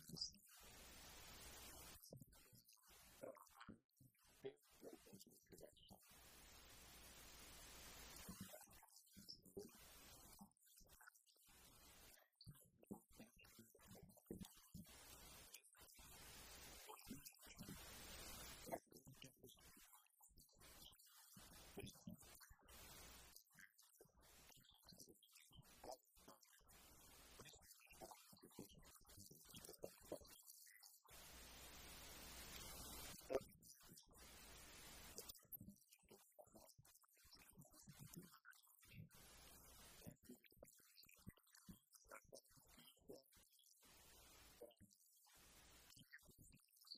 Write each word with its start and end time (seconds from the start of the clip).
business. 0.00 0.32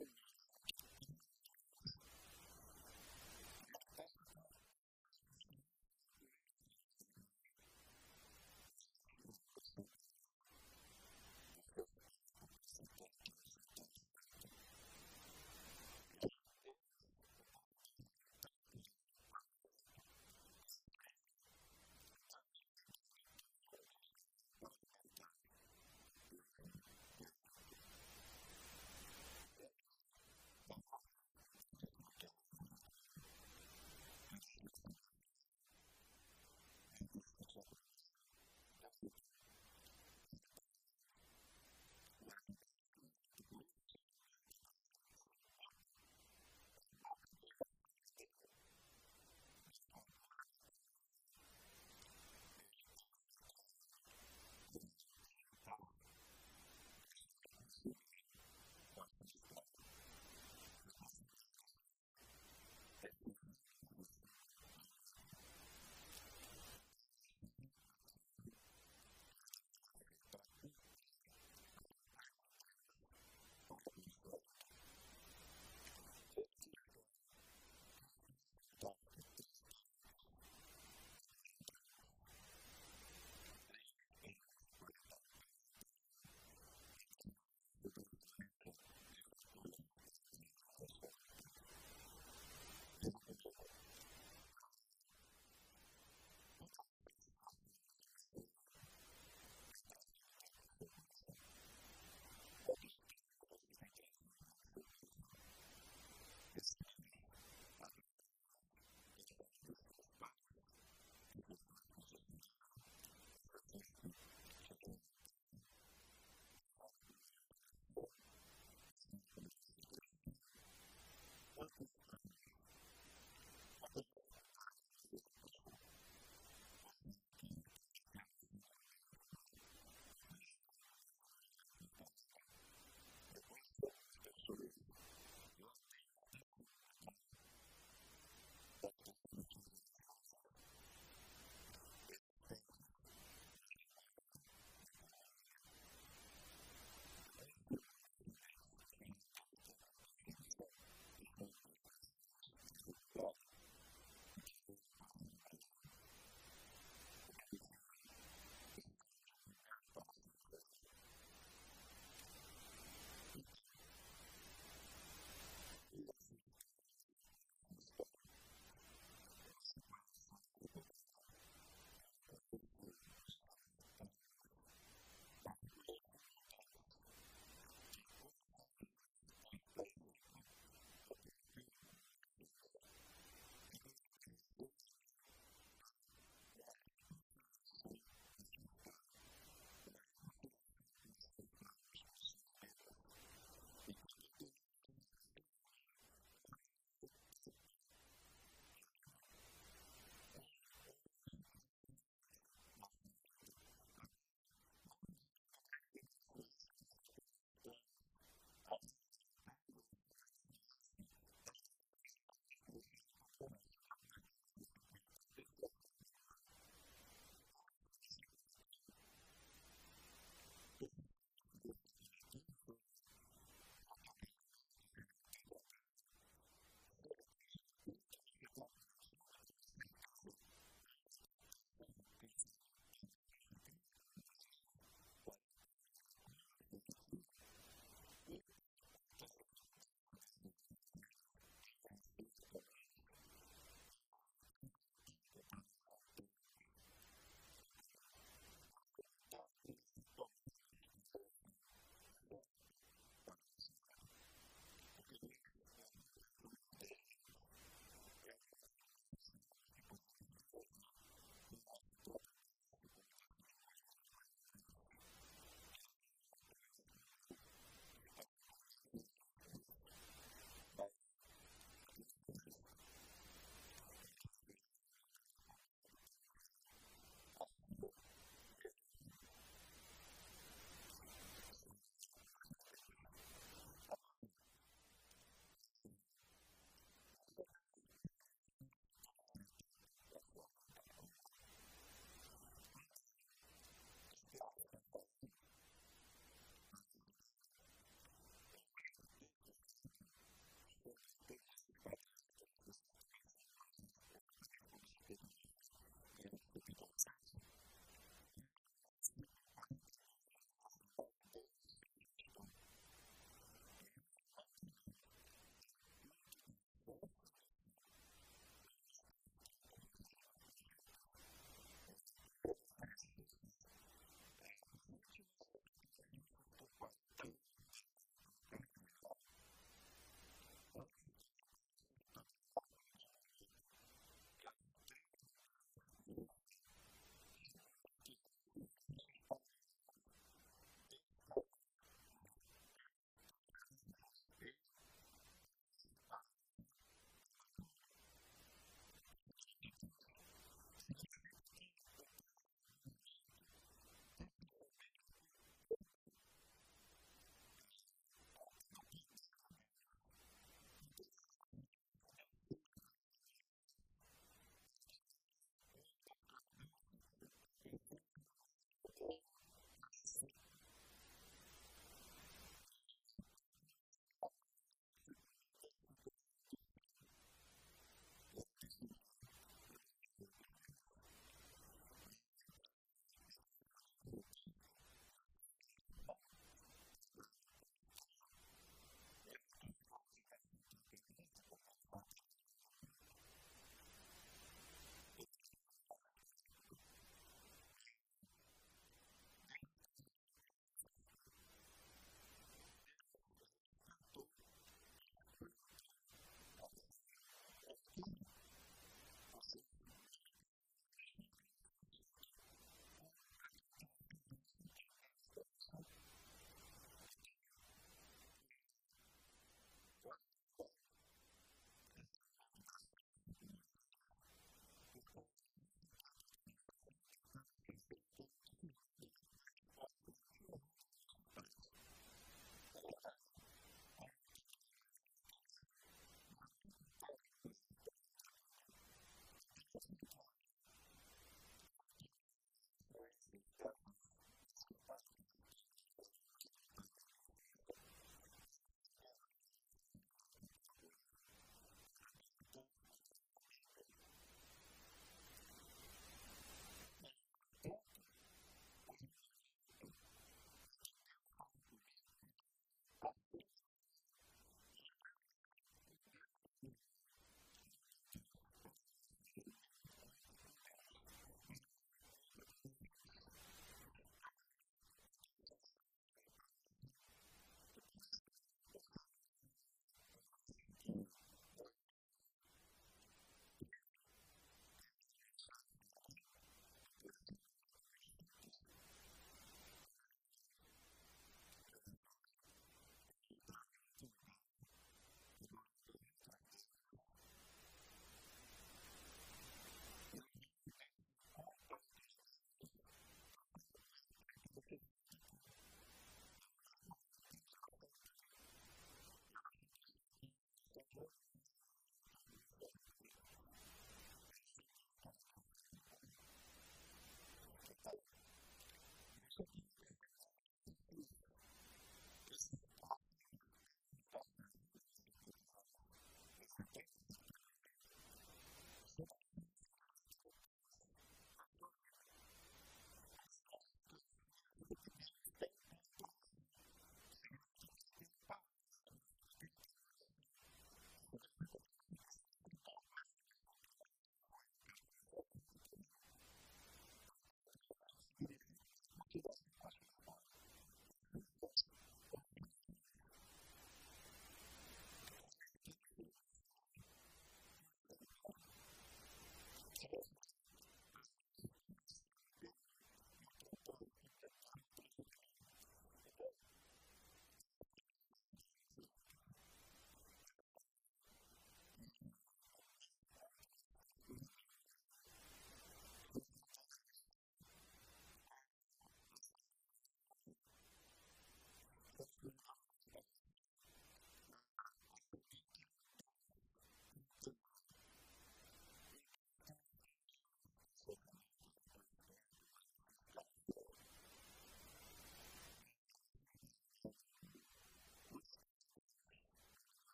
from 0.00 0.25